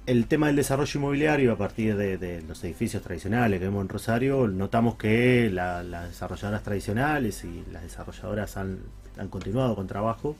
[0.05, 3.89] El tema del desarrollo inmobiliario a partir de, de los edificios tradicionales que vemos en
[3.89, 8.79] Rosario, notamos que la- las desarrolladoras tradicionales y las desarrolladoras han,
[9.17, 10.35] han continuado con trabajo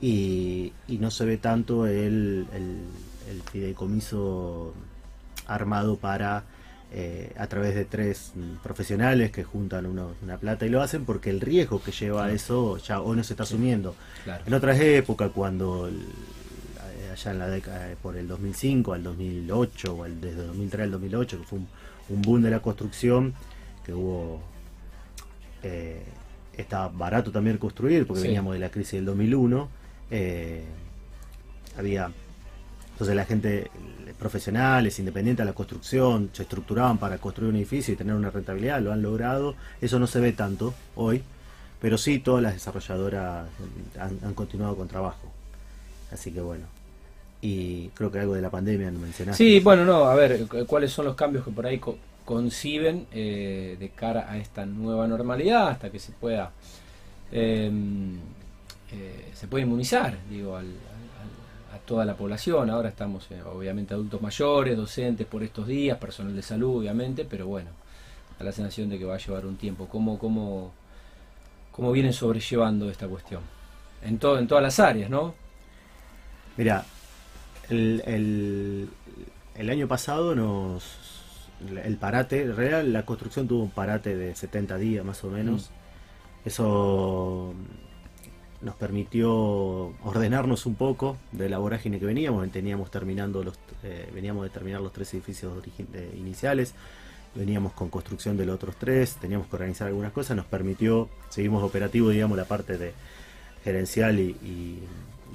[0.00, 2.84] y, y no se ve tanto el, el-
[3.30, 4.74] el fideicomiso
[5.46, 6.44] armado para
[6.92, 11.30] eh, a través de tres profesionales que juntan una, una plata y lo hacen porque
[11.30, 13.94] el riesgo que lleva eso ya hoy no se está asumiendo.
[14.24, 14.44] Claro.
[14.46, 16.06] En otras épocas, cuando el-
[17.14, 20.84] allá en la década eh, por el 2005 al 2008 o el, desde el 2003
[20.84, 21.68] al 2008 que fue un,
[22.10, 23.34] un boom de la construcción
[23.84, 24.40] que hubo
[25.62, 26.02] eh,
[26.56, 28.28] estaba barato también construir porque Sí.
[28.28, 29.68] veníamos de la crisis del 2001
[30.10, 30.64] eh,
[31.76, 32.10] había
[32.92, 33.62] entonces la gente
[34.06, 38.30] eh, profesionales independientes de la construcción se estructuraban para construir un edificio y tener una
[38.30, 41.22] rentabilidad lo han logrado eso no se ve tanto hoy
[41.80, 43.46] pero sí todas las desarrolladoras
[43.98, 45.32] han, han continuado con trabajo
[46.12, 46.66] así que bueno
[47.46, 50.64] y creo que algo de la pandemia no mencionaste Sí, bueno, no, a ver, cu-
[50.66, 55.06] ¿cuáles son los cambios que por ahí co- conciben eh, de cara a esta nueva
[55.06, 56.52] normalidad hasta que se pueda
[57.32, 57.70] eh,
[58.92, 62.70] eh, se puede inmunizar, digo, al- al- al- a toda la población.
[62.70, 67.46] Ahora estamos, eh, obviamente, adultos mayores, docentes por estos días, personal de salud, obviamente, pero
[67.46, 67.70] bueno,
[68.38, 69.86] a la sensación de que va a llevar un tiempo.
[69.88, 70.72] ¿Cómo, cómo,
[71.72, 73.42] cómo vienen sobrellevando esta cuestión?
[74.02, 75.34] En, todo, en todas las áreas, ¿no?
[76.56, 76.84] Mira,
[77.70, 78.88] el, el-
[79.56, 80.82] el año pasado nos
[81.84, 85.70] el parate real, la construcción tuvo un parate de 70 días más o menos.
[86.44, 87.54] Eso
[88.60, 89.32] nos permitió
[90.02, 92.50] ordenarnos un poco de la vorágine que veníamos.
[92.50, 95.52] Teníamos terminando los, eh, veníamos de terminar los tres edificios
[96.18, 96.74] iniciales,
[97.34, 100.36] veníamos con construcción de los otros tres, teníamos que organizar algunas cosas.
[100.36, 102.92] Nos permitió, seguimos operativo, digamos, la parte de
[103.62, 104.80] gerencial y,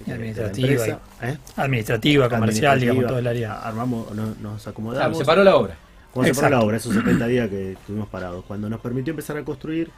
[0.08, 1.00] administrativa empresa.
[1.22, 1.38] ¿Eh?
[1.58, 3.08] administrativa, comercial, digamos, administrativa.
[3.10, 3.62] todo el área.
[3.62, 5.18] Armamos, no- nos Claro, acomodamos.
[5.18, 5.78] se paró la obra.
[6.14, 8.44] Cuando se paró la obra, esos 70 días que estuvimos parados.
[8.46, 9.92] Cuando nos permitió empezar a construir,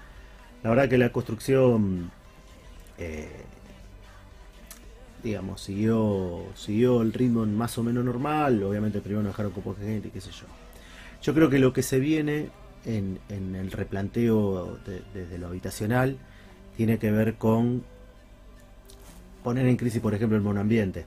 [0.63, 2.11] la verdad que la construcción,
[2.97, 3.29] eh,
[5.23, 8.61] digamos, siguió, siguió el ritmo más o menos normal.
[8.63, 10.45] Obviamente primero nos dejaron con poca gente, qué sé yo.
[11.21, 12.49] Yo creo que lo que se viene
[12.85, 16.17] en, en el replanteo de- desde lo habitacional
[16.75, 17.83] tiene que ver con
[19.43, 21.05] poner en crisis, por ejemplo, el monoambiente.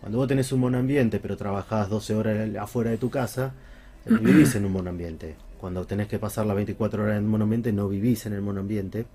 [0.00, 3.52] Cuando vos tenés un monoambiente, pero trabajás 12 horas afuera de tu casa,
[4.06, 5.36] vivís en un monoambiente.
[5.60, 9.06] Cuando tenés que pasar las 24 horas en un monoambiente, no vivís en el monoambiente.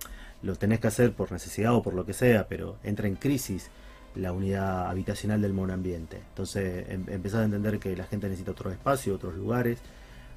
[0.42, 3.70] lo tenés que hacer por necesidad o por lo que sea, pero entra en crisis
[4.16, 6.18] la unidad habitacional del monoambiente.
[6.18, 9.80] Entonces em, empezás a entender que la gente necesita otro espacio, otros lugares,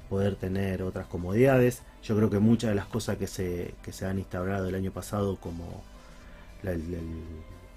[0.09, 1.81] poder tener otras comodidades.
[2.03, 4.91] Yo creo que muchas de las cosas que se, que se han instaurado el año
[4.91, 5.83] pasado, como
[6.63, 6.97] el,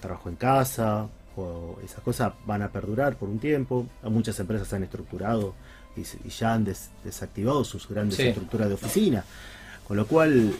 [0.00, 3.86] trabajo en casa, o esas cosas van a perdurar por un tiempo.
[4.02, 5.54] Muchas empresas se han estructurado
[5.96, 9.24] y, ya han desactivado sus grandes estructuras de oficina.
[9.86, 10.54] Con lo cual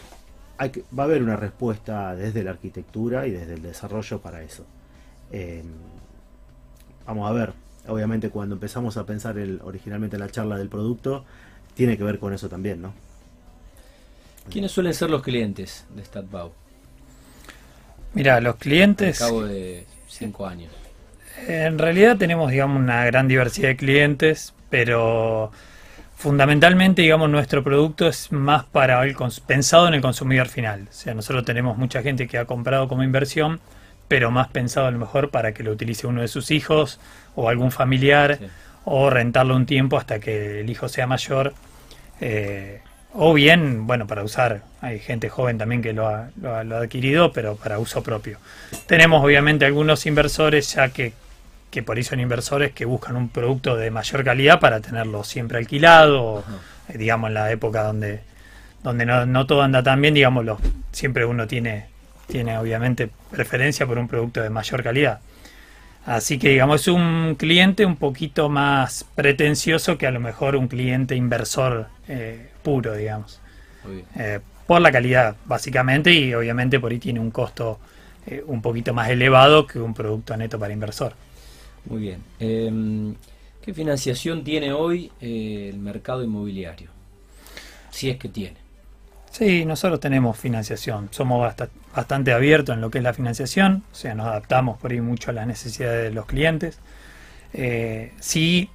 [0.59, 4.42] hay que, va a haber una respuesta desde la arquitectura y desde el desarrollo para
[4.42, 4.64] eso.
[5.33, 5.62] Eh,
[7.07, 7.53] vamos a ver,
[7.87, 11.24] obviamente cuando empezamos a pensar el, originalmente la charla del producto,
[11.74, 12.92] tiene que ver con eso también, ¿no?
[14.50, 16.53] ¿Quiénes suelen ser los clientes de StatBau?
[18.14, 19.20] Mira, los clientes...
[19.20, 20.73] Al cabo de cinco años.
[21.46, 25.51] En realidad tenemos, digamos, una gran diversidad de clientes, pero
[26.16, 30.87] fundamentalmente, digamos, nuestro producto es más para el pensado en el consumidor final.
[30.90, 33.61] O sea, nosotros tenemos mucha gente que ha comprado como inversión,
[34.07, 37.01] pero más pensado a lo mejor para que lo utilice uno de sus hijos
[37.37, 38.38] o algún familiar
[38.85, 41.55] o rentarlo un tiempo hasta que el hijo sea mayor.
[42.20, 42.81] Eh,
[43.12, 47.33] o bien, bueno, para usar, hay gente joven también que lo ha, lo, ha, adquirido,
[47.33, 48.38] pero para uso propio.
[48.87, 51.12] Tenemos obviamente algunos inversores ya que,
[51.70, 55.59] que por eso son inversores que buscan un producto de mayor calidad para tenerlo siempre
[55.59, 56.44] alquilado,
[56.88, 58.20] eh, digamos en la época donde,
[58.83, 60.59] donde no, no todo anda tan bien, digámoslo,
[60.92, 61.90] siempre uno tiene
[62.31, 65.20] tiene obviamente preferencia por un producto de mayor calidad.
[66.07, 70.68] Así que digamos es un cliente un poquito más pretencioso que a lo mejor un
[70.68, 73.40] cliente inversor eh, puro, digamos.
[74.16, 77.79] Eh, por la calidad, básicamente, y obviamente por ahí tiene un costo
[78.27, 81.14] eh, un poquito más elevado que un producto neto para inversor.
[81.87, 82.23] Muy bien.
[82.40, 83.14] Em,
[83.62, 86.90] ¿Qué financiación tiene hoy el mercado inmobiliario?
[87.90, 88.57] Si es que tiene.
[89.31, 91.55] Sí, nosotros tenemos financiación, somos
[91.94, 95.31] bastante abiertos en lo que es la financiación, o sea, nos adaptamos por ahí mucho
[95.31, 96.81] a las necesidades de los clientes.
[97.53, 98.68] Eh, sí,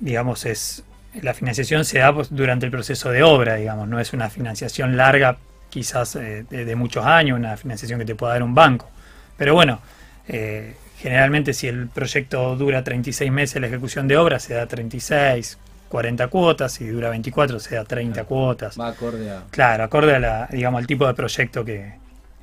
[0.00, 0.84] digamos, es
[1.22, 4.96] la financiación se da pues, durante el proceso de obra, digamos, no es una financiación
[4.96, 8.88] larga, quizás eh, de, muchos años, una financiación que te pueda dar un banco.
[9.36, 9.80] Pero bueno,
[10.28, 15.58] eh, generalmente si el proyecto dura 36 meses la ejecución de obra, se da 36,
[15.88, 18.78] 40 cuotas, y dura 24 sea 30 cuotas.
[18.78, 19.44] Va acorde a...
[19.50, 21.94] Claro, acorde a la, digamos, al tipo de proyecto que,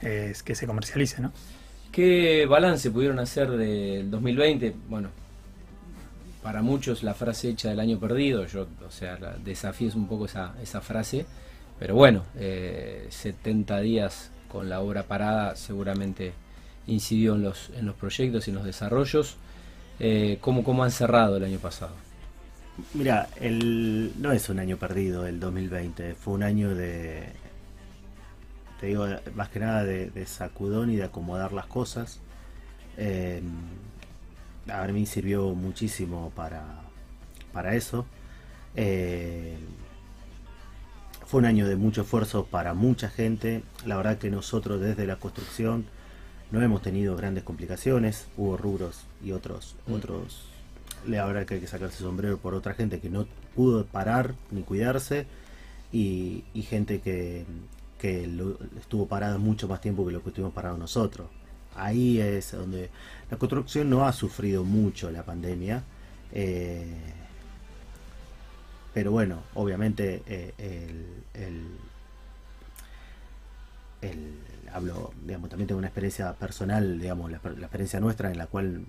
[0.01, 1.31] es, que se comercialice, ¿no?
[1.91, 4.75] ¿Qué balance pudieron hacer del 2020?
[4.89, 5.09] Bueno,
[6.47, 10.27] para muchos la frase hecha del año perdido, yo, o sea, desafío es un poco
[10.27, 11.25] esa, esa frase,
[11.77, 16.31] pero bueno, 70 eh, días con la obra parada seguramente
[16.87, 19.35] incidió en los, en los proyectos y en los desarrollos.
[19.99, 21.91] Eh, ¿cómo, ¿Cómo han cerrado el año pasado?
[22.93, 27.25] Mira, el, no es un año perdido el 2020, fue un año de,
[28.79, 29.05] te digo,
[29.35, 32.21] más que nada de, sacudón y de acomodar las cosas.
[32.95, 33.41] Eh,
[34.71, 36.65] a mí sirvió muchísimo para,
[37.53, 38.05] para eso.
[38.75, 39.57] Eh,
[41.25, 43.63] fue un año de mucho esfuerzo para mucha gente.
[43.85, 45.85] La verdad que nosotros desde la construcción
[46.51, 48.27] no hemos tenido grandes complicaciones.
[48.37, 49.93] Hubo rubros y otros, mm.
[49.93, 50.45] otros
[51.05, 55.25] le habrá que, que sacarse sombrero por otra gente que no pudo parar ni cuidarse
[55.91, 57.45] y, gente que,
[58.79, 61.27] estuvo parada mucho más tiempo que lo que estuvimos parados nosotros.
[61.77, 62.89] Ahí es donde
[63.29, 65.83] la construcción no ha sufrido mucho la pandemia.
[66.31, 66.85] Eh,
[68.93, 70.53] pero bueno, obviamente eh,
[74.01, 74.39] el,
[74.73, 78.85] hablo, digamos, también tengo una experiencia personal, digamos, la, experiencia nuestra en la cual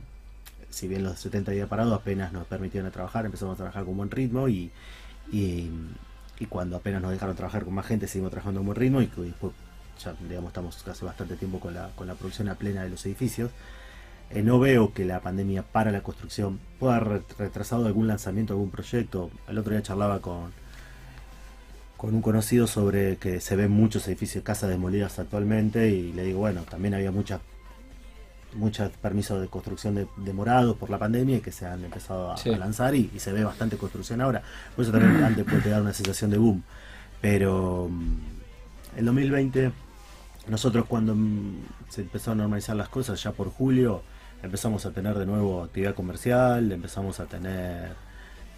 [0.70, 4.10] si bien los 70 días parados apenas nos permitieron trabajar, empezamos a trabajar con buen
[4.10, 4.70] ritmo y,
[5.30, 5.70] y,
[6.48, 9.52] cuando apenas nos dejaron trabajar con más gente seguimos trabajando con buen ritmo y, después
[9.98, 13.04] ya digamos estamos hace bastante tiempo con la, con la producción a plena de los
[13.06, 13.50] edificios.
[14.30, 18.70] Eh, no veo que la pandemia para la construcción pueda haber retrasado algún lanzamiento, algún
[18.70, 19.30] proyecto.
[19.48, 20.52] El otro día charlaba con,
[21.96, 26.40] con un conocido sobre que se ven muchos edificios, casas demolidas actualmente y le digo,
[26.40, 27.40] bueno, también había muchas
[28.54, 32.94] muchos permisos de construcción demorados por la pandemia y que se han empezado a, lanzar
[32.94, 34.42] y, se ve bastante construcción ahora.
[34.74, 36.62] Por eso también antes puede dar una sensación de boom.
[37.20, 39.72] Pero mm, el 2020,
[40.48, 41.56] nosotros cuando mm,
[41.88, 44.02] se empezó a normalizar las cosas, ya por julio,
[44.42, 47.94] empezamos a tener de nuevo actividad comercial, empezamos a tener,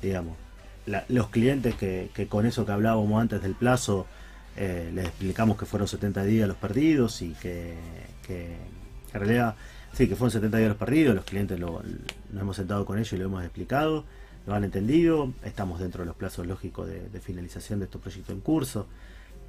[0.02, 0.36] digamos,
[1.08, 4.06] los clientes que, con eso que hablábamos antes del plazo,
[4.56, 7.76] eh, les explicamos que fueron 70 días los perdidos y que,
[8.26, 8.56] que
[9.12, 9.54] en realidad
[9.92, 11.82] Sí, que fueron 70 días los perdidos, los clientes lo,
[12.32, 14.04] nos hemos sentado con ellos y lo hemos explicado,
[14.46, 18.40] lo han entendido, estamos dentro de los plazos lógicos de, finalización de estos proyectos en
[18.40, 18.86] curso.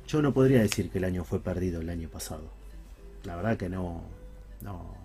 [0.08, 2.44] Yo no podría decir que el año fue perdido el año pasado.
[3.24, 4.04] la verdad que no,
[4.62, 4.96] no.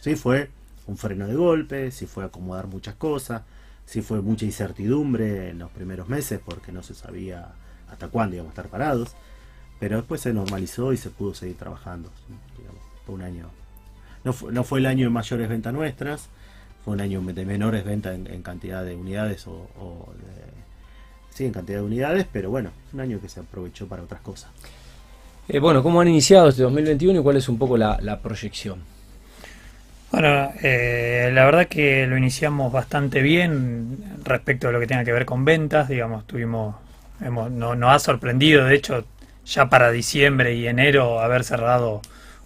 [0.00, 0.50] Sí fue
[0.86, 3.42] un freno de golpe, sí fue acomodar muchas cosas,
[3.86, 7.52] sí fue mucha incertidumbre en los primeros meses porque no se sabía
[7.90, 9.14] hasta cuándo íbamos a estar parados,
[9.78, 12.10] pero después se normalizó y se pudo seguir trabajando.
[13.06, 13.48] Fue un año.
[14.24, 16.28] No fue, el año de mayores ventas nuestras,
[16.84, 20.59] fue un año de menores ventas en, en cantidad de unidades o, o de,
[21.40, 24.50] sí, en cantidad de unidades, pero bueno, un año que se aprovechó para otras cosas.
[25.48, 28.80] Eh, bueno, ¿cómo han iniciado este 2021 y cuál es un poco la, la proyección?
[30.12, 35.12] Bueno, eh, la verdad que lo iniciamos bastante bien respecto a lo que tenga que
[35.12, 36.76] ver con ventas, digamos, tuvimos,
[37.22, 39.06] hemos, no, nos ha sorprendido, de hecho,
[39.46, 42.02] ya para diciembre y enero haber cerrado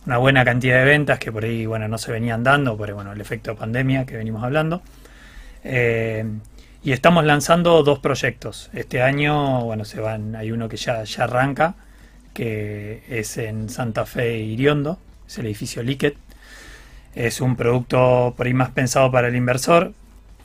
[0.06, 3.12] una buena cantidad de ventas que por ahí, bueno, no se venían dando por bueno,
[3.12, 4.82] el efecto pandemia que venimos hablando.
[5.64, 6.24] Eh,
[6.84, 8.70] y estamos lanzando dos proyectos.
[8.74, 11.74] Este año, bueno, se van, hay uno que ya, ya arranca,
[12.34, 16.16] que es en Santa Fe Iriondo, es el edificio Liquet.
[17.14, 19.92] Es un producto por ahí más pensado para el inversor,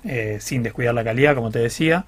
[0.05, 2.05] eh, sin descuidar la calidad, como te decía.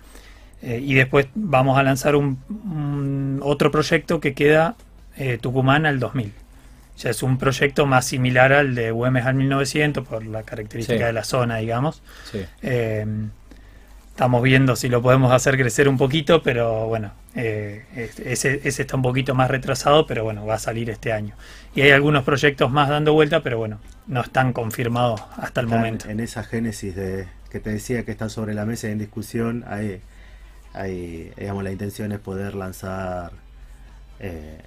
[0.61, 4.75] Eh, y después vamos a lanzar un, un otro proyecto que queda
[5.17, 6.31] eh, Tucumán al 2000.
[6.99, 11.03] Ya es un proyecto más similar al de Güemes al 1900 por la característica Sí.
[11.05, 12.03] de la zona, digamos.
[12.31, 12.45] Sí.
[14.21, 18.83] Estamos viendo si lo podemos hacer crecer un poquito, pero bueno, eh, es- ese, ese
[18.83, 21.33] está un poquito más retrasado, pero bueno, va a salir este año.
[21.73, 25.79] Y hay algunos proyectos más dando vuelta, pero bueno, no están confirmados hasta el Están
[25.79, 26.07] momento.
[26.07, 29.65] En esa génesis de que te decía que está sobre la mesa y en discusión,
[29.67, 30.01] hay,
[30.75, 33.31] hay digamos, la intención es poder lanzar
[34.19, 34.61] eh,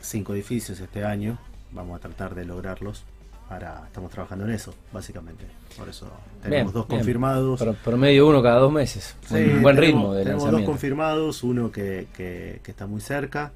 [0.00, 1.38] cinco edificios este año.
[1.70, 3.04] Vamos a tratar de lograrlos.
[3.52, 5.44] Para, estamos trabajando en eso, básicamente.
[5.76, 6.06] Por eso
[6.42, 6.98] tenemos Bien, dos bien.
[7.00, 7.60] confirmados.
[7.60, 9.14] Pro- promedio uno cada dos meses.
[9.28, 13.02] Sí, un buen tenemos- ritmo de Tenemos dos confirmados, uno que, que, que está muy
[13.02, 13.52] cerca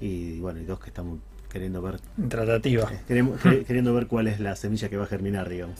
[0.00, 2.90] y bueno, y dos que estamos queriendo ver En tratativa.
[2.92, 5.78] eh, queremos- quer- queriendo ver cuál es la semilla que va a germinar, digamos.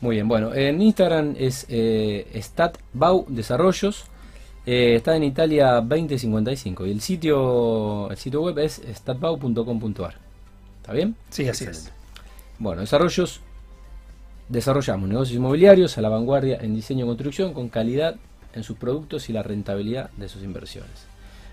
[0.00, 4.04] Muy bien, bueno, en Instagram es eh, StatBau Desarrollos.
[4.64, 10.14] eh, está en Italia 2055 y el sitio el sitio web es statbau.com.ar.
[10.80, 11.14] ¿Está bien?
[11.30, 11.90] Sí, así es.
[12.58, 13.40] Bueno, desarrollos
[14.48, 18.16] desarrollamos negocios inmobiliarios a la vanguardia en diseño y construcción con calidad
[18.54, 21.06] en sus productos y la rentabilidad de sus inversiones.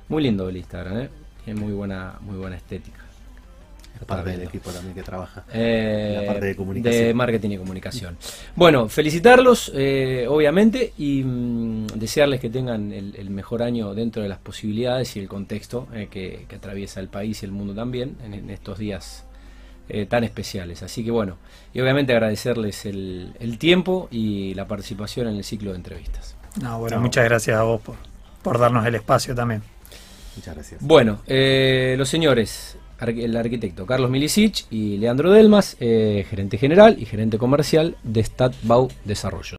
[0.10, 1.10] Muy lindo el Instagram, ¿eh?
[1.46, 3.00] Tiene muy buena muy buena estética.
[4.00, 5.44] Es parte del equipo también que trabaja.
[5.54, 7.04] Eh, La parte de comunicación.
[7.04, 8.18] de marketing y comunicación.
[8.56, 14.30] Bueno, felicitarlos, eh, obviamente, y mm, desearles que tengan el, el mejor año dentro de
[14.30, 18.16] las posibilidades y el contexto eh, que, que atraviesa el país y el mundo también
[18.24, 19.26] en, en estos días
[19.94, 20.84] eh, tan especiales.
[20.84, 21.38] Así que bueno,
[21.74, 26.36] y obviamente agradecerles el, el tiempo y la participación en el ciclo de entrevistas.
[26.62, 27.02] No, bueno, No.
[27.04, 27.96] muchas gracias a vos por,
[28.42, 29.62] por darnos el espacio también.
[30.36, 30.82] Muchas gracias.
[30.82, 37.06] Bueno, eh, los señores, el arquitecto Carlos Milicic y Leandro Delmas, eh, gerente general y
[37.06, 39.58] gerente comercial de Statbau Desarrollo.